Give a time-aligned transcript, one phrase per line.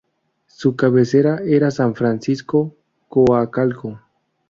[0.47, 2.73] Su cabecera es San Francisco
[3.07, 4.01] Coacalco.